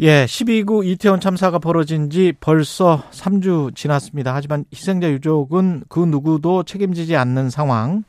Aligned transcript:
예, 0.00 0.26
12구 0.26 0.86
이태원 0.86 1.18
참사가 1.18 1.58
벌어진 1.58 2.08
지 2.08 2.32
벌써 2.38 3.02
3주 3.10 3.74
지났습니다. 3.74 4.32
하지만 4.32 4.64
희생자 4.72 5.10
유족은 5.10 5.82
그 5.88 5.98
누구도 5.98 6.62
책임지지 6.62 7.16
않는 7.16 7.50
상황. 7.50 8.04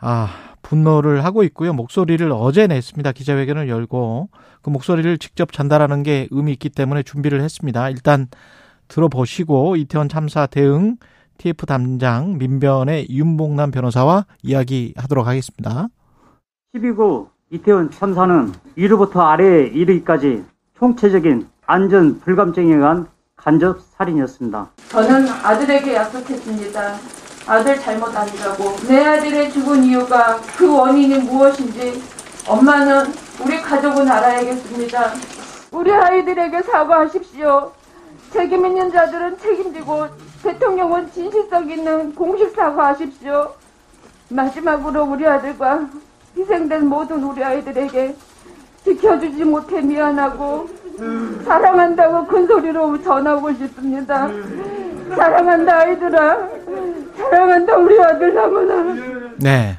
아, 0.00 0.28
분노를 0.62 1.22
하고 1.22 1.42
있고요. 1.44 1.74
목소리를 1.74 2.32
어제 2.32 2.66
냈습니다. 2.66 3.12
기자회견을 3.12 3.68
열고 3.68 4.30
그 4.62 4.70
목소리를 4.70 5.18
직접 5.18 5.52
전달하는 5.52 6.02
게 6.02 6.28
의미 6.30 6.52
있기 6.52 6.70
때문에 6.70 7.02
준비를 7.02 7.42
했습니다. 7.42 7.90
일단 7.90 8.28
들어보시고 8.88 9.76
이태원 9.76 10.08
참사 10.08 10.46
대응 10.46 10.96
TF 11.36 11.66
담장 11.66 12.38
민변의 12.38 13.08
윤봉남 13.10 13.70
변호사와 13.70 14.24
이야기하도록 14.42 15.26
하겠습니다. 15.26 15.88
12구 16.74 17.28
이태원 17.50 17.90
참사는 17.90 18.50
위로부터 18.76 19.20
아래에 19.20 19.66
이르기까지 19.66 20.55
총체적인 20.78 21.48
안전 21.66 22.20
불감증에 22.20 22.74
의한 22.74 23.06
간접 23.34 23.80
살인이었습니다. 23.96 24.70
저는 24.90 25.28
아들에게 25.28 25.94
약속했습니다. 25.94 26.96
아들 27.46 27.78
잘못 27.78 28.14
아니라고. 28.14 28.76
내 28.88 29.04
아들의 29.04 29.52
죽은 29.52 29.84
이유가 29.84 30.38
그 30.56 30.76
원인이 30.76 31.18
무엇인지 31.20 32.02
엄마는 32.46 33.06
우리 33.42 33.60
가족은 33.62 34.06
알아야겠습니다. 34.08 35.12
우리 35.72 35.92
아이들에게 35.92 36.62
사과하십시오. 36.62 37.72
책임 38.32 38.66
있는 38.66 38.90
자들은 38.90 39.38
책임지고 39.38 40.08
대통령은 40.42 41.10
진실성 41.12 41.70
있는 41.70 42.14
공식 42.14 42.50
사과하십시오. 42.54 43.54
마지막으로 44.28 45.04
우리 45.04 45.26
아들과 45.26 45.88
희생된 46.36 46.86
모든 46.86 47.22
우리 47.22 47.42
아이들에게 47.42 48.14
지켜주지 48.86 49.44
못해 49.44 49.80
미안하고 49.82 50.68
사랑한다고 51.44 52.26
큰 52.26 52.46
소리로 52.46 53.02
전하고 53.02 53.52
싶습니다. 53.54 54.28
사랑한다 55.14 55.78
아이들아. 55.80 56.48
사랑한다 57.16 57.76
우리 57.76 58.00
아들 58.00 58.32
나무나. 58.32 59.34
네. 59.38 59.78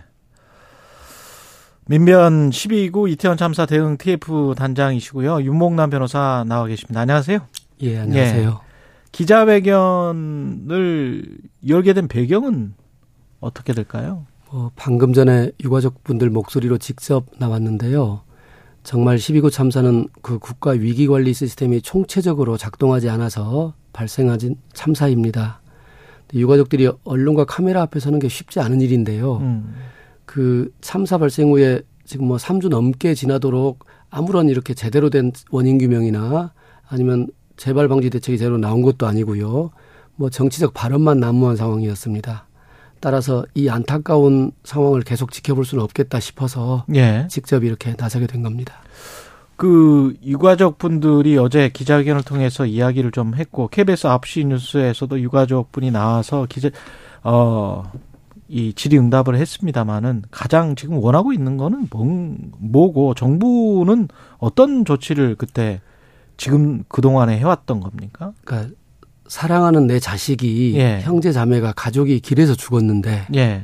민변 1.85 2.50
12구 2.50 3.09
이태원 3.09 3.38
참사 3.38 3.66
대응 3.66 3.95
TF 3.97 4.55
단장이시고요. 4.58 5.41
윤목남 5.41 5.89
변호사 5.89 6.44
나와 6.45 6.66
계십니다. 6.67 7.00
안녕하세요. 7.00 7.39
예, 7.83 8.00
안녕하세요. 8.00 8.50
예. 8.50 8.67
기자회견을 9.13 10.58
열게 11.67 11.94
된 11.94 12.09
배경은 12.09 12.73
어떻게 13.39 13.72
될까요? 13.72 14.25
어, 14.50 14.69
방금 14.75 15.13
전에 15.13 15.52
유가족 15.63 16.03
분들 16.03 16.30
목소리로 16.30 16.78
직접 16.78 17.25
나왔는데요. 17.38 18.27
정말 18.88 19.17
12구 19.17 19.52
참사는 19.52 20.07
그 20.21 20.39
국가 20.39 20.71
위기관리 20.71 21.33
시스템이 21.33 21.81
총체적으로 21.81 22.55
작동하지 22.55 23.09
않아서 23.09 23.73
발생한 23.91 24.39
참사입니다. 24.71 25.59
유가족들이 26.33 26.89
언론과 27.03 27.44
카메라 27.44 27.81
앞에 27.81 27.99
서는 27.99 28.19
게 28.19 28.29
쉽지 28.29 28.61
않은 28.61 28.79
일인데요. 28.79 29.39
음. 29.39 29.75
그 30.23 30.71
참사 30.79 31.17
발생 31.17 31.49
후에 31.49 31.81
지금 32.05 32.27
뭐 32.27 32.38
3주 32.38 32.69
넘게 32.69 33.13
지나도록 33.13 33.83
아무런 34.09 34.47
이렇게 34.47 34.73
제대로 34.73 35.09
된 35.09 35.33
원인 35.51 35.79
규명이나 35.79 36.53
아니면 36.88 37.27
재발 37.57 37.89
방지 37.89 38.09
대책이 38.09 38.38
제대로 38.38 38.57
나온 38.57 38.83
것도 38.83 39.05
아니고요. 39.05 39.72
뭐 40.16 40.29
정치적 40.29 40.73
발언만 40.73 41.19
난무한 41.19 41.57
상황이었습니다. 41.57 42.47
따라서 43.00 43.45
이 43.53 43.70
안타까운 43.70 44.52
상황을 44.64 45.02
계속 45.02 45.31
지켜볼 45.31 45.66
수는 45.66 45.84
없겠다 45.84 46.20
싶어서 46.20 46.86
예. 46.95 47.28
직접 47.30 47.64
이렇게 47.64 47.95
나서게 47.98 48.28
된 48.28 48.44
겁니다. 48.44 48.76
그 49.58 50.16
유가족 50.23 50.78
분들이 50.78 51.38
어제 51.38 51.70
기자회견을 51.70 52.23
통해서 52.23 52.66
이야기를 52.66 53.12
좀 53.12 53.34
했고 53.34 53.68
KBS 53.68 54.08
9시 54.08 54.45
뉴스에서도 54.45 55.20
유가족 55.20 55.72
분이 55.72 55.90
나와서 55.90 56.45
기자 56.48 56.70
어이 57.23 58.73
질의응답을 58.75 59.36
했습니다마는 59.36 60.24
가장 60.30 60.75
지금 60.75 61.00
원하고 61.00 61.34
있는 61.34 61.57
거는 61.57 61.88
뭐, 61.90 62.06
뭐고 62.59 63.16
정부는 63.16 64.09
어떤 64.38 64.86
조치를 64.86 65.36
그때 65.36 65.81
지금 66.38 66.84
그 66.88 67.02
동안에 67.02 67.40
해왔던 67.40 67.80
겁니까? 67.80 68.34
그러니까 68.46 68.75
사랑하는 69.27 69.88
내 69.88 69.99
자식이 69.99 70.73
예. 70.77 71.01
형제 71.01 71.31
자매가 71.31 71.73
가족이 71.75 72.19
길에서 72.19 72.55
죽었는데 72.55 73.27
예. 73.35 73.63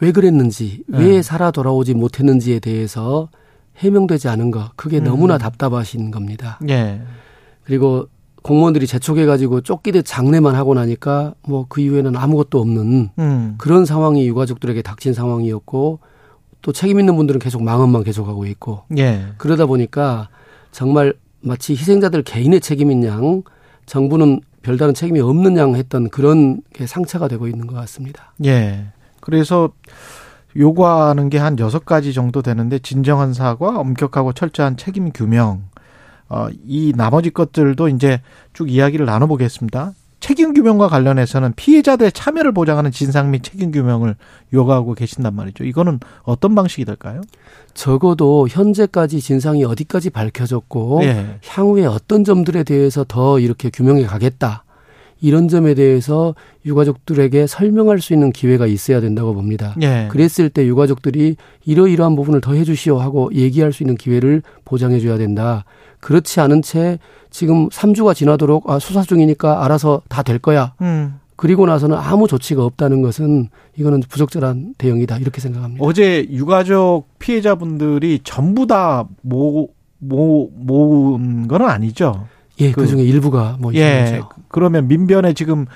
왜 0.00 0.12
그랬는지 0.12 0.84
왜 0.88 1.16
음. 1.16 1.22
살아 1.22 1.50
돌아오지 1.50 1.94
못했는지에 1.94 2.58
대해서 2.58 3.28
해명되지 3.78 4.28
않은 4.28 4.50
거 4.50 4.70
그게 4.76 4.98
음. 4.98 5.04
너무나 5.04 5.38
답답하신 5.38 6.10
겁니다. 6.10 6.58
예. 6.68 7.00
그리고 7.64 8.08
공무원들이 8.42 8.86
재촉해 8.86 9.26
가지고 9.26 9.60
쫓기듯 9.60 10.04
장례만 10.06 10.54
하고 10.54 10.74
나니까 10.74 11.34
뭐 11.48 11.66
그 11.68 11.80
이후에는 11.80 12.16
아무것도 12.16 12.60
없는 12.60 13.10
음. 13.18 13.54
그런 13.58 13.84
상황이 13.84 14.26
유가족들에게 14.28 14.82
닥친 14.82 15.14
상황이었고 15.14 15.98
또 16.62 16.72
책임 16.72 17.00
있는 17.00 17.16
분들은 17.16 17.40
계속 17.40 17.62
망언만 17.62 18.04
계속하고 18.04 18.46
있고 18.46 18.82
예. 18.98 19.26
그러다 19.38 19.66
보니까 19.66 20.28
정말 20.72 21.14
마치 21.40 21.72
희생자들 21.72 22.22
개인의 22.22 22.60
책임인 22.60 23.04
양 23.04 23.42
정부는 23.86 24.40
별다른 24.66 24.94
책임이 24.94 25.20
없는 25.20 25.56
양 25.56 25.76
했던 25.76 26.08
그런 26.10 26.60
게 26.74 26.88
상처가 26.88 27.28
되고 27.28 27.46
있는 27.46 27.68
것 27.68 27.76
같습니다. 27.76 28.32
예. 28.44 28.86
그래서 29.20 29.70
요구하는 30.56 31.30
게 31.30 31.38
한 31.38 31.56
여섯 31.60 31.84
가지 31.84 32.12
정도 32.12 32.42
되는데 32.42 32.80
진정한 32.80 33.32
사과, 33.32 33.78
엄격하고 33.78 34.32
철저한 34.32 34.76
책임 34.76 35.12
규명. 35.12 35.62
어, 36.28 36.48
이 36.64 36.92
나머지 36.96 37.30
것들도 37.30 37.88
이제 37.90 38.20
쭉 38.54 38.68
이야기를 38.68 39.06
나눠보겠습니다. 39.06 39.92
책임 40.20 40.54
규명과 40.54 40.88
관련해서는 40.88 41.52
피해자들의 41.56 42.12
참여를 42.12 42.52
보장하는 42.52 42.90
진상 42.90 43.30
및 43.30 43.42
책임 43.42 43.70
규명을 43.70 44.16
요구하고 44.52 44.94
계신단 44.94 45.34
말이죠. 45.34 45.64
이거는 45.64 46.00
어떤 46.22 46.54
방식이 46.54 46.84
될까요? 46.84 47.20
적어도 47.74 48.48
현재까지 48.48 49.20
진상이 49.20 49.64
어디까지 49.64 50.10
밝혀졌고 50.10 51.00
예. 51.02 51.38
향후에 51.46 51.86
어떤 51.86 52.24
점들에 52.24 52.64
대해서 52.64 53.04
더 53.06 53.38
이렇게 53.38 53.70
규명해 53.70 54.06
가겠다. 54.06 54.64
이런 55.20 55.48
점에 55.48 55.74
대해서 55.74 56.34
유가족들에게 56.64 57.46
설명할 57.46 58.00
수 58.00 58.12
있는 58.12 58.32
기회가 58.32 58.66
있어야 58.66 59.00
된다고 59.00 59.34
봅니다. 59.34 59.74
예. 59.82 60.08
그랬을 60.10 60.50
때 60.50 60.66
유가족들이 60.66 61.36
이러이러한 61.64 62.16
부분을 62.16 62.40
더 62.40 62.52
해주시오 62.54 62.98
하고 62.98 63.30
얘기할 63.34 63.72
수 63.72 63.82
있는 63.82 63.96
기회를 63.96 64.42
보장해 64.64 65.00
줘야 65.00 65.16
된다. 65.18 65.64
그렇지 66.00 66.40
않은 66.40 66.62
채 66.62 66.98
지금 67.30 67.68
3주가 67.70 68.14
지나도록 68.14 68.70
아, 68.70 68.78
수사 68.78 69.02
중이니까 69.02 69.64
알아서 69.64 70.02
다 70.08 70.22
될 70.22 70.38
거야. 70.38 70.74
음. 70.80 71.18
그리고 71.36 71.66
나서는 71.66 71.96
아무 71.98 72.26
조치가 72.28 72.64
없다는 72.64 73.02
것은 73.02 73.48
이거는 73.76 74.00
부적절한 74.08 74.74
대응이다 74.78 75.18
이렇게 75.18 75.40
생각합니다. 75.40 75.84
어제 75.84 76.26
유가족 76.30 77.08
피해자분들이 77.18 78.20
전부 78.24 78.66
다 78.66 79.06
모 79.22 79.68
모, 79.98 80.50
모은 80.54 81.48
건 81.48 81.62
아니죠. 81.62 82.26
예, 82.60 82.72
그, 82.72 82.82
그 82.82 82.86
중에 82.86 83.02
일부가 83.02 83.56
뭐 83.60 83.74
예. 83.74 84.20
그러면 84.48 84.88
민변에 84.88 85.32
지금 85.34 85.66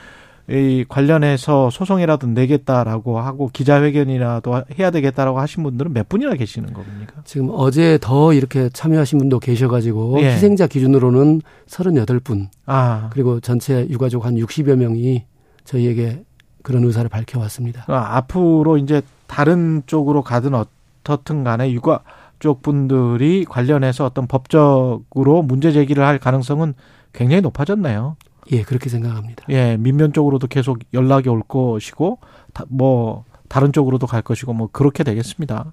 이 0.48 0.84
관련해서 0.88 1.70
소송이라도 1.70 2.26
내겠다라고 2.26 3.20
하고 3.20 3.50
기자회견이라도 3.52 4.64
해야 4.78 4.90
되겠다라고 4.90 5.38
하신 5.38 5.62
분들은 5.62 5.92
몇 5.92 6.08
분이나 6.08 6.34
계시는 6.34 6.72
겁니까? 6.72 7.22
지금 7.24 7.50
어제 7.52 7.98
더 8.00 8.32
이렇게 8.32 8.68
참여하신 8.70 9.18
분도 9.20 9.38
계셔가지고 9.38 10.20
예. 10.22 10.32
희생자 10.32 10.66
기준으로는 10.66 11.42
38분. 11.68 12.48
아. 12.66 13.10
그리고 13.12 13.38
전체 13.38 13.86
유가족 13.88 14.26
한 14.26 14.34
60여 14.34 14.74
명이 14.74 15.24
저희에게 15.64 16.24
그런 16.62 16.82
의사를 16.84 17.08
밝혀왔습니다. 17.08 17.84
아, 17.86 18.16
앞으로 18.16 18.76
이제 18.76 19.02
다른 19.28 19.82
쪽으로 19.86 20.22
가든 20.22 20.54
어떻든 20.54 21.44
간에 21.44 21.70
유가 21.72 22.02
족 22.40 22.62
분들이 22.62 23.44
관련해서 23.48 24.04
어떤 24.04 24.26
법적으로 24.26 25.42
문제 25.42 25.70
제기를 25.72 26.04
할 26.04 26.18
가능성은 26.18 26.74
굉장히 27.12 27.42
높아졌네요. 27.42 28.16
예, 28.52 28.62
그렇게 28.62 28.88
생각합니다. 28.88 29.44
예, 29.50 29.76
민변 29.76 30.12
쪽으로도 30.12 30.48
계속 30.48 30.80
연락이 30.92 31.28
올 31.28 31.42
것이고, 31.46 32.18
다, 32.52 32.64
뭐, 32.68 33.24
다른 33.48 33.72
쪽으로도 33.72 34.06
갈 34.06 34.22
것이고, 34.22 34.52
뭐, 34.54 34.68
그렇게 34.72 35.04
되겠습니다. 35.04 35.72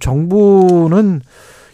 정부는 0.00 1.20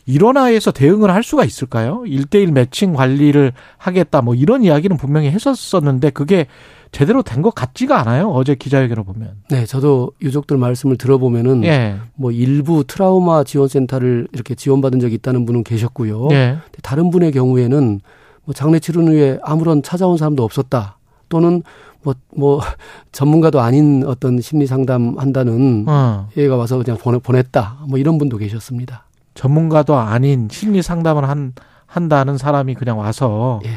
일원화해서 0.06 0.72
대응을 0.72 1.10
할 1.10 1.22
수가 1.22 1.44
있을까요? 1.44 2.04
일대일 2.06 2.52
매칭 2.52 2.92
관리를 2.94 3.52
하겠다, 3.78 4.20
뭐, 4.22 4.34
이런 4.34 4.64
이야기는 4.64 4.96
분명히 4.96 5.30
했었었는데, 5.30 6.10
그게 6.10 6.46
제대로 6.90 7.22
된 7.22 7.40
것 7.42 7.54
같지가 7.54 7.98
않아요. 8.00 8.28
어제 8.30 8.54
기자회견을 8.54 9.04
보면. 9.04 9.30
네, 9.50 9.64
저도 9.64 10.12
유족들 10.20 10.58
말씀을 10.58 10.98
들어보면은 10.98 11.64
예. 11.64 11.96
뭐 12.14 12.30
일부 12.30 12.84
트라우마 12.86 13.44
지원센터를 13.44 14.28
이렇게 14.32 14.54
지원받은 14.54 15.00
적이 15.00 15.14
있다는 15.14 15.46
분은 15.46 15.64
계셨고요. 15.64 16.28
예. 16.32 16.58
다른 16.82 17.10
분의 17.10 17.32
경우에는 17.32 18.00
뭐 18.44 18.54
장례 18.54 18.78
치른 18.78 19.08
후에 19.08 19.38
아무런 19.42 19.82
찾아온 19.82 20.18
사람도 20.18 20.44
없었다. 20.44 20.98
또는 21.30 21.62
뭐, 22.02 22.14
뭐, 22.36 22.60
전문가도 23.12 23.60
아닌 23.60 24.04
어떤 24.06 24.40
심리 24.42 24.66
상담 24.66 25.16
한다는 25.18 25.86
어. 25.88 26.28
얘가 26.36 26.56
와서 26.56 26.76
그냥 26.76 26.98
보내, 26.98 27.18
보냈다. 27.18 27.78
뭐 27.88 27.98
이런 27.98 28.18
분도 28.18 28.36
계셨습니다. 28.36 29.06
전문가도 29.34 29.96
아닌 29.96 30.48
심리 30.50 30.82
상담을 30.82 31.28
한, 31.28 31.52
한다는 31.86 32.36
사람이 32.38 32.74
그냥 32.74 32.98
와서 32.98 33.60
예. 33.64 33.70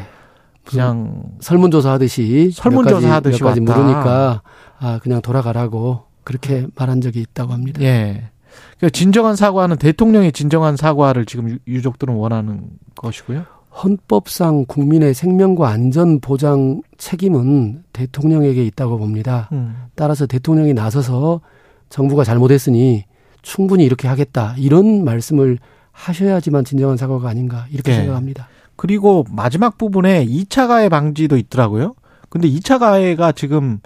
그냥 0.66 1.22
설문조사 1.42 1.92
하듯이 1.92 2.52
설문조사 2.52 3.12
하듯이 3.12 3.42
몇 3.44 3.50
가지. 3.50 3.62
물으니까 3.62 4.42
아 4.80 5.00
그냥 5.04 5.22
돌아가라고 5.22 6.04
그렇게 6.24 6.66
말한 6.76 7.02
적이 7.02 7.22
있다고 7.22 7.54
합니다. 7.54 7.82
예. 7.82 8.30
그러니까 8.78 8.90
진정한 8.98 9.36
사과는 9.36 9.78
대통령의 9.78 10.32
진정한 10.32 10.76
사과를 10.76 11.26
지금 11.26 11.50
유- 11.50 11.60
유족들은 11.68 12.16
원하는 12.16 12.70
것이고요. 12.96 13.44
헌법상 13.84 14.66
국민의 14.68 15.14
생명과 15.14 15.68
안전 15.70 16.20
보장 16.22 16.82
책임은 16.98 17.84
대통령에게 17.94 18.66
있다고 18.66 18.98
봅니다. 18.98 19.50
음. 19.52 19.76
따라서 19.96 20.26
대통령이 20.26 20.74
나서서 20.74 21.42
정부가 21.90 22.24
잘못했으니 22.24 23.04
충분히 23.46 23.86
이렇게 23.86 24.08
하겠다 24.08 24.56
이런 24.58 25.06
말씀을 25.06 25.60
하셔야지만 25.92 26.66
진정한 26.66 26.98
사과가 26.98 27.30
아닌가 27.30 27.68
이렇게 27.72 27.92
네. 27.92 27.98
생각합니다. 28.00 28.50
그리고 28.76 29.24
마지막 29.30 29.78
부분에 29.78 30.26
2차 30.26 30.68
가해 30.68 30.90
방지도 30.90 31.38
있더라고요. 31.38 31.96
근데 32.30 32.50
2차 32.50 32.80
가해가 32.80 33.32
지금 33.32 33.80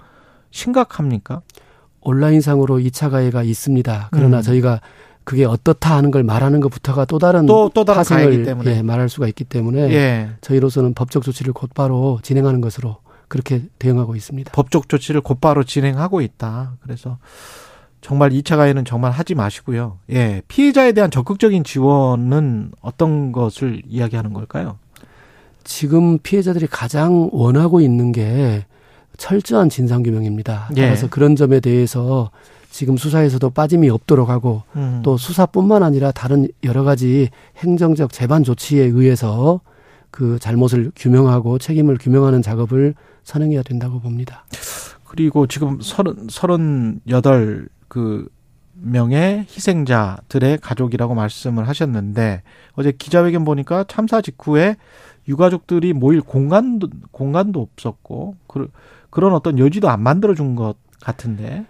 심각합니까? 0.50 1.42
온라인상으로 2.00 2.78
2차 2.78 3.10
가해가 3.10 3.44
있습니다. 3.44 4.08
그러나 4.10 4.38
음. 4.38 4.42
저희가 4.42 4.80
그게 5.24 5.44
어떻다 5.44 5.94
하는 5.94 6.10
걸 6.10 6.24
말하는 6.24 6.60
것부터가 6.60 7.04
또 7.04 7.18
다른 7.18 7.46
또, 7.46 7.70
또 7.72 7.84
다른 7.84 7.98
파생을 7.98 8.42
때문에. 8.42 8.78
예, 8.78 8.82
말할 8.82 9.08
수가 9.08 9.28
있기 9.28 9.44
때문에 9.44 9.92
예. 9.92 10.30
저희로서는 10.40 10.94
법적 10.94 11.22
조치를 11.22 11.52
곧바로 11.52 12.18
진행하는 12.22 12.60
것으로 12.62 12.96
그렇게 13.28 13.62
대응하고 13.78 14.16
있습니다. 14.16 14.50
법적 14.52 14.88
조치를 14.88 15.20
곧바로 15.20 15.62
진행하고 15.62 16.22
있다. 16.22 16.72
그래서 16.80 17.18
정말 18.00 18.30
2차 18.30 18.56
가해는 18.56 18.84
정말 18.84 19.10
하지 19.10 19.34
마시고요. 19.34 19.98
예. 20.10 20.42
피해자에 20.48 20.92
대한 20.92 21.10
적극적인 21.10 21.64
지원은 21.64 22.72
어떤 22.80 23.32
것을 23.32 23.82
이야기하는 23.88 24.32
걸까요? 24.32 24.78
지금 25.64 26.18
피해자들이 26.18 26.66
가장 26.66 27.28
원하고 27.32 27.80
있는 27.80 28.12
게 28.12 28.64
철저한 29.18 29.68
진상 29.68 30.02
규명입니다. 30.02 30.70
예. 30.76 30.82
따라서 30.82 31.08
그런 31.08 31.36
점에 31.36 31.60
대해서 31.60 32.30
지금 32.70 32.96
수사에서도 32.96 33.50
빠짐이 33.50 33.90
없도록 33.90 34.30
하고 34.30 34.62
음. 34.76 35.00
또 35.04 35.16
수사뿐만 35.16 35.82
아니라 35.82 36.12
다른 36.12 36.48
여러 36.64 36.84
가지 36.84 37.28
행정적 37.58 38.12
재반 38.12 38.44
조치에 38.44 38.84
의해서 38.84 39.60
그 40.10 40.38
잘못을 40.38 40.90
규명하고 40.96 41.58
책임을 41.58 41.98
규명하는 41.98 42.42
작업을 42.42 42.94
선행해야 43.24 43.62
된다고 43.62 44.00
봅니다. 44.00 44.44
그리고 45.04 45.46
지금 45.46 45.80
서른 45.82 46.28
서른 46.30 47.00
여덟 47.08 47.68
그 47.90 48.26
명의 48.72 49.40
희생자들의 49.40 50.58
가족이라고 50.58 51.14
말씀을 51.14 51.68
하셨는데 51.68 52.42
어제 52.72 52.92
기자회견 52.92 53.44
보니까 53.44 53.84
참사 53.88 54.22
직후에 54.22 54.76
유가족들이 55.28 55.92
모일 55.92 56.22
공간도 56.22 56.88
공간도 57.10 57.60
없었고 57.60 58.36
그, 58.46 58.70
그런 59.10 59.34
어떤 59.34 59.58
여지도 59.58 59.90
안 59.90 60.00
만들어 60.02 60.34
준 60.34 60.54
것 60.56 60.76
같은데. 61.02 61.66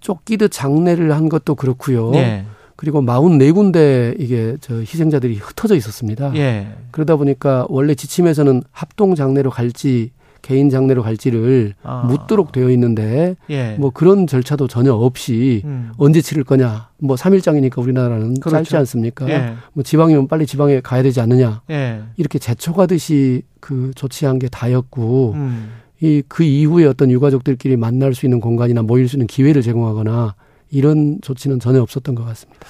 쫓기듯 0.00 0.50
장례를 0.50 1.12
한 1.14 1.28
것도 1.28 1.54
그렇고요. 1.56 2.14
예. 2.14 2.46
그리고 2.76 3.02
44군데 3.02 4.18
이게 4.18 4.56
저 4.62 4.76
희생자들이 4.76 5.36
흩어져 5.36 5.74
있었습니다. 5.76 6.34
예. 6.36 6.74
그러다 6.90 7.16
보니까 7.16 7.66
원래 7.68 7.94
지침에서는 7.94 8.62
합동 8.72 9.14
장례로 9.14 9.50
갈지 9.50 10.12
개인 10.42 10.70
장례로 10.70 11.02
갈지를 11.02 11.74
아. 11.82 12.04
묻도록 12.06 12.52
되어 12.52 12.70
있는데 12.70 13.36
예. 13.50 13.76
뭐 13.78 13.90
그런 13.90 14.26
절차도 14.26 14.68
전혀 14.68 14.92
없이 14.92 15.62
음. 15.64 15.92
언제 15.96 16.20
치를 16.20 16.44
거냐. 16.44 16.90
뭐 16.98 17.16
3일장이니까 17.16 17.78
우리나라는 17.78 18.34
그렇죠. 18.40 18.50
짧지 18.50 18.76
않습니까? 18.76 19.28
예. 19.28 19.54
뭐 19.72 19.82
지방이면 19.82 20.28
빨리 20.28 20.46
지방에 20.46 20.80
가야 20.80 21.02
되지 21.02 21.20
않느냐. 21.20 21.62
예. 21.70 22.02
이렇게 22.16 22.38
재촉하듯이 22.38 23.42
그 23.60 23.92
조치한 23.94 24.38
게 24.38 24.48
다였고 24.48 25.32
음. 25.34 25.70
이그 26.00 26.42
이후에 26.42 26.86
어떤 26.86 27.10
유가족들끼리 27.10 27.76
만날 27.76 28.14
수 28.14 28.26
있는 28.26 28.40
공간이나 28.40 28.82
모일 28.82 29.08
수 29.08 29.16
있는 29.16 29.26
기회를 29.26 29.62
제공하거나 29.62 30.34
이런 30.70 31.18
조치는 31.20 31.60
전혀 31.60 31.82
없었던 31.82 32.14
것 32.14 32.24
같습니다. 32.24 32.60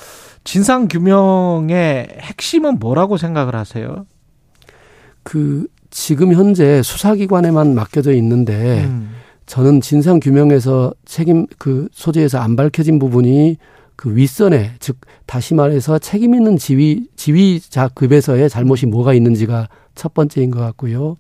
진상 0.43 0.89
규명의 0.89 2.09
핵심은 2.21 2.79
뭐라고 2.79 3.17
생각을 3.17 3.55
하세요? 3.55 4.07
그 5.23 5.67
지금 5.91 6.33
현재 6.33 6.83
수사기관에만 6.83 7.75
맡겨져 7.75 8.13
있는데 8.15 8.85
음. 8.85 9.11
저는 9.47 9.81
진상 9.81 10.21
규명에서 10.21 10.95
책임 11.05 11.47
그 11.59 11.89
소재에서 11.93 12.39
안 12.39 12.55
밝혀진 12.57 12.99
부분이 12.99 13.57
그 13.97 14.15
윗선에 14.15 14.73
즉 14.79 14.99
다시 15.27 15.55
말해서 15.55 15.99
책임 15.99 16.35
있는 16.35 16.57
지휘 16.57 17.09
지휘자급에서의 17.17 18.49
잘못이 18.49 18.87
뭐가 18.87 19.13
있는지가 19.15 19.69
첫 19.95 20.15
번째인 20.15 20.51
것 20.51 20.61
같고요. 20.61 21.17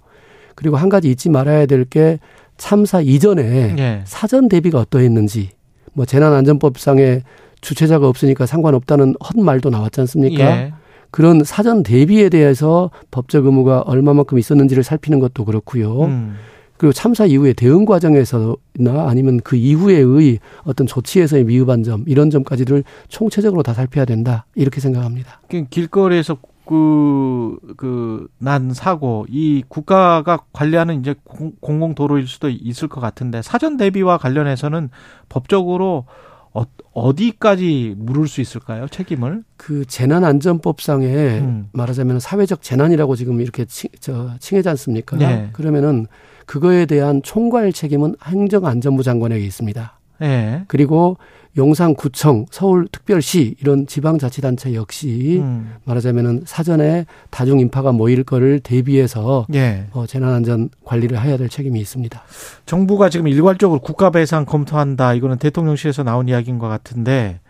그리고 0.54 0.76
한 0.76 0.88
가지 0.88 1.10
잊지 1.10 1.28
말아야 1.30 1.66
될 1.66 1.84
게 1.84 2.18
참사 2.60 3.00
이전에 3.00 3.74
예. 3.78 4.02
사전 4.04 4.48
대비가 4.48 4.78
어떠했는지 4.78 5.48
뭐 5.94 6.04
재난안전법상의 6.04 7.22
주체자가 7.62 8.06
없으니까 8.06 8.44
상관없다는 8.46 9.14
헛말도 9.18 9.70
나왔지 9.70 10.00
않습니까? 10.02 10.44
예. 10.44 10.72
그런 11.10 11.44
사전 11.44 11.82
대비에 11.82 12.28
대해서 12.28 12.90
법적 13.10 13.46
의무가 13.46 13.80
얼마만큼 13.80 14.38
있었는지를 14.38 14.82
살피는 14.82 15.20
것도 15.20 15.44
그렇고요. 15.44 16.04
음. 16.04 16.36
그리고 16.76 16.94
참사 16.94 17.26
이후에 17.26 17.52
대응 17.52 17.84
과정에서나 17.84 19.06
아니면 19.06 19.40
그 19.44 19.54
이후에의 19.54 20.38
어떤 20.64 20.86
조치에서의 20.86 21.44
미흡한 21.44 21.82
점 21.82 22.04
이런 22.06 22.30
점까지를 22.30 22.84
총체적으로 23.08 23.62
다 23.62 23.74
살펴야 23.74 24.06
된다 24.06 24.46
이렇게 24.54 24.80
생각합니다. 24.80 25.42
그 25.50 25.66
길거리에서 25.68 26.38
그, 26.70 27.58
그, 27.76 28.28
난 28.38 28.72
사고, 28.72 29.26
이 29.28 29.64
국가가 29.66 30.44
관리하는 30.52 31.00
이제 31.00 31.16
공, 31.24 31.50
공공도로일 31.58 32.28
수도 32.28 32.48
있을 32.48 32.86
것 32.86 33.00
같은데, 33.00 33.42
사전 33.42 33.76
대비와 33.76 34.18
관련해서는 34.18 34.90
법적으로 35.28 36.06
어, 36.52 36.64
어디까지 36.92 37.94
물을 37.96 38.26
수 38.26 38.40
있을까요? 38.40 38.88
책임을? 38.88 39.44
그 39.56 39.84
재난안전법상에 39.84 41.06
음. 41.06 41.68
말하자면 41.72 42.18
사회적 42.20 42.62
재난이라고 42.62 43.14
지금 43.16 43.40
이렇게 43.40 43.64
칭, 43.64 43.90
저, 44.00 44.36
칭하지 44.40 44.68
않습니까? 44.70 45.16
네. 45.16 45.50
그러면은 45.52 46.06
그거에 46.46 46.86
대한 46.86 47.22
총괄 47.22 47.72
책임은 47.72 48.16
행정안전부 48.24 49.04
장관에게 49.04 49.44
있습니다. 49.44 49.99
예. 50.22 50.64
그리고 50.68 51.16
용산구청, 51.56 52.46
서울특별시 52.50 53.56
이런 53.60 53.86
지방자치단체 53.86 54.74
역시 54.74 55.40
음. 55.42 55.74
말하자면은 55.84 56.42
사전에 56.46 57.06
다중 57.30 57.58
인파가 57.58 57.90
모일 57.90 58.22
거를 58.22 58.60
대비해서 58.60 59.46
예. 59.54 59.86
어, 59.92 60.06
재난안전 60.06 60.70
관리를 60.84 61.20
해야 61.20 61.36
될 61.36 61.48
책임이 61.48 61.80
있습니다. 61.80 62.22
정부가 62.66 63.08
지금 63.08 63.26
일괄적으로 63.26 63.80
국가 63.80 64.10
배상 64.10 64.44
검토한다. 64.44 65.14
이거는 65.14 65.38
대통령실에서 65.38 66.04
나온 66.04 66.28
이야기인 66.28 66.58
것 66.58 66.68
같은데, 66.68 67.40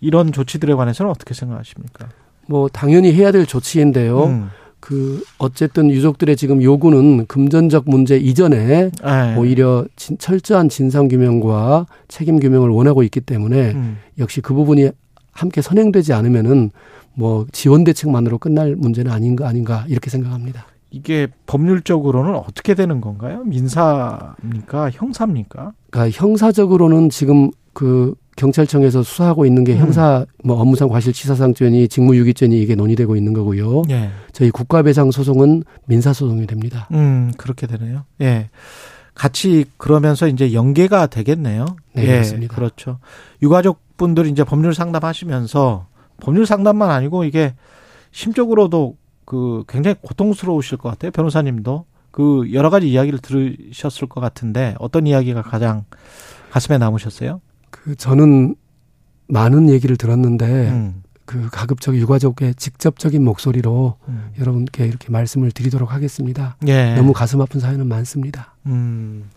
이런 0.00 0.32
조치들에 0.32 0.72
관해서는 0.74 1.10
어떻게 1.10 1.34
생각하십니까? 1.34 2.08
뭐 2.46 2.68
당연히 2.68 3.12
해야 3.12 3.30
될 3.30 3.44
조치인데요. 3.46 4.24
음. 4.24 4.50
그 4.80 5.22
어쨌든 5.38 5.90
유족들의 5.90 6.36
지금 6.36 6.62
요구는 6.62 7.26
금전적 7.26 7.84
문제 7.86 8.16
이전에 8.16 8.90
예. 9.04 9.36
오히려 9.38 9.84
진, 9.96 10.18
철저한 10.18 10.68
진상 10.68 11.08
규명과 11.08 11.86
책임 12.08 12.40
규명을 12.40 12.70
원하고 12.70 13.02
있기 13.02 13.20
때문에 13.20 13.72
음. 13.72 13.98
역시 14.18 14.40
그 14.40 14.54
부분이 14.54 14.90
함께 15.32 15.62
선행되지 15.62 16.12
않으면은 16.12 16.70
뭐 17.14 17.46
지원 17.52 17.84
대책만으로 17.84 18.38
끝날 18.38 18.74
문제는 18.76 19.10
아닌가 19.12 19.46
아닌가 19.46 19.84
이렇게 19.88 20.10
생각합니다. 20.10 20.66
이게 20.90 21.28
법률적으로는 21.46 22.34
어떻게 22.34 22.74
되는 22.74 23.00
건가요? 23.00 23.44
민사입니까? 23.44 24.90
형사입니까? 24.92 25.72
그러니까 25.90 26.18
형사적으로는 26.18 27.10
지금 27.10 27.50
그 27.72 28.14
경찰청에서 28.40 29.02
수사하고 29.02 29.44
있는 29.44 29.64
게 29.64 29.74
음. 29.74 29.78
형사 29.78 30.24
뭐 30.42 30.58
업무상 30.58 30.88
과실치사상죄니 30.88 31.88
직무유기죄니 31.88 32.60
이게 32.60 32.74
논의되고 32.74 33.14
있는 33.14 33.34
거고요. 33.34 33.82
예. 33.90 34.10
저희 34.32 34.50
국가배상 34.50 35.10
소송은 35.10 35.64
민사 35.84 36.14
소송이 36.14 36.46
됩니다. 36.46 36.88
음, 36.92 37.32
그렇게 37.36 37.66
되네요. 37.66 38.04
예. 38.22 38.48
같이 39.14 39.66
그러면서 39.76 40.26
이제 40.26 40.54
연계가 40.54 41.08
되겠네요. 41.08 41.66
네, 41.92 42.02
예, 42.02 42.06
그렇습니다. 42.06 42.54
그렇죠. 42.54 42.98
유가족 43.42 43.78
분들이 43.98 44.30
이제 44.30 44.42
법률 44.42 44.72
상담하시면서 44.72 45.86
법률 46.20 46.46
상담만 46.46 46.90
아니고 46.90 47.24
이게 47.24 47.54
심적으로도 48.12 48.96
그 49.26 49.64
굉장히 49.68 49.96
고통스러우실 50.00 50.78
것 50.78 50.88
같아요. 50.88 51.10
변호사님도 51.10 51.84
그 52.10 52.48
여러 52.54 52.70
가지 52.70 52.88
이야기를 52.90 53.18
들으셨을 53.18 54.08
것 54.08 54.22
같은데 54.22 54.74
어떤 54.78 55.06
이야기가 55.06 55.42
가장 55.42 55.84
가슴에 56.50 56.78
남으셨어요? 56.78 57.40
그 57.70 57.94
저는 57.94 58.54
많은 59.28 59.70
얘기를 59.70 59.96
들었는데 59.96 60.70
음, 60.70 61.02
그 61.24 61.48
가급적 61.50 61.96
유가족의 61.96 62.56
직접적인 62.56 63.22
목소리로 63.24 63.96
음. 64.08 64.32
여러분께 64.38 64.86
이렇게 64.86 65.10
말씀을 65.10 65.52
드리도록 65.52 65.92
하겠습니다. 65.92 66.56
예. 66.66 66.94
너무 66.94 67.12
가슴 67.12 67.40
아픈 67.40 67.60
사연은 67.60 67.86
많습니다. 67.86 68.54
음, 68.66 69.30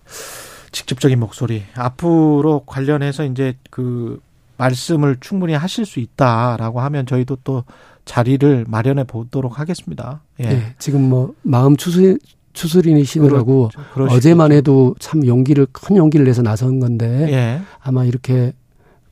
직접적인 0.71 1.19
목소리. 1.19 1.63
앞으로 1.75 2.63
관련해서 2.65 3.25
이제 3.25 3.55
그 3.69 4.19
말씀을 4.57 5.17
충분히 5.19 5.53
하실 5.53 5.85
수 5.85 5.99
있다라고 5.99 6.81
하면 6.81 7.05
저희도 7.05 7.37
또 7.43 7.63
자리를 8.05 8.65
마련해 8.67 9.03
보도록 9.05 9.59
하겠습니다. 9.59 10.21
예. 10.41 10.45
예, 10.45 10.75
지금 10.79 11.09
뭐 11.09 11.35
마음 11.43 11.77
추스 11.77 12.17
추스리시느라고 12.53 13.69
그러, 13.93 14.05
어제만 14.05 14.51
해도 14.51 14.95
참 14.99 15.25
용기를 15.25 15.67
큰 15.71 15.97
용기를 15.97 16.25
내서 16.25 16.41
나선 16.41 16.79
건데 16.79 17.27
예. 17.31 17.61
아마 17.81 18.05
이렇게 18.05 18.53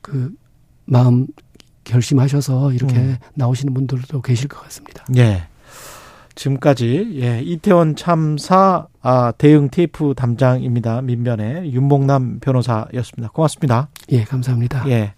그 0.00 0.32
마음 0.84 1.26
결심하셔서 1.84 2.72
이렇게 2.72 2.96
음. 2.96 3.16
나오시는 3.34 3.74
분들도 3.74 4.22
계실 4.22 4.48
것 4.48 4.62
같습니다. 4.62 5.04
예. 5.16 5.44
지금까지 6.34 7.18
예, 7.20 7.40
이태원 7.42 7.94
참사 7.94 8.86
아, 9.02 9.32
대응 9.36 9.68
TF 9.68 10.14
담장입니다. 10.16 11.02
민변의 11.02 11.72
윤봉남 11.72 12.38
변호사였습니다. 12.40 13.30
고맙습니다. 13.32 13.88
예, 14.12 14.24
감사합니다. 14.24 14.88
예. 14.88 15.14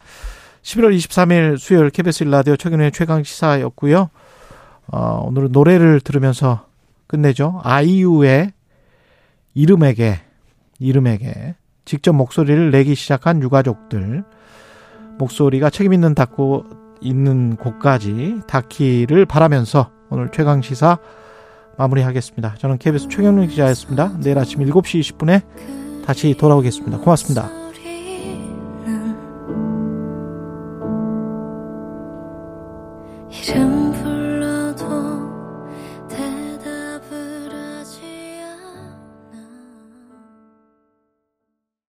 11월 0.63 0.97
23일 0.97 1.59
수요일 1.59 1.91
KBS 1.91 2.25
라디오 2.25 2.57
최근의 2.57 2.91
최강 2.93 3.23
시사였고요. 3.23 4.09
어, 4.87 5.25
오늘은 5.27 5.53
노래를 5.53 6.01
들으면서 6.01 6.67
끝내죠. 7.07 7.61
아이유의 7.63 8.53
이름에게 9.55 10.21
이름에게 10.79 11.55
직접 11.85 12.13
목소리를 12.13 12.71
내기 12.71 12.95
시작한 12.95 13.43
유가족들 13.43 14.25
목소리가 15.19 15.71
책임 15.71 15.93
있는 15.93 16.15
닫고 16.15 16.65
있는 17.01 17.57
곳까지 17.57 18.41
닿기를 18.49 19.27
바라면서 19.27 19.91
오늘 20.11 20.31
최강 20.33 20.63
시사 20.63 20.99
마무리하겠습니다. 21.77 22.55
저는 22.59 22.79
KBS 22.79 23.09
최경룡 23.09 23.49
기자였습니다. 23.49 24.19
내일 24.21 24.39
아침 24.39 24.61
7시 24.61 25.01
20분에 25.01 26.05
다시 26.05 26.35
돌아오겠습니다. 26.37 26.99
고맙습니다. 26.99 27.64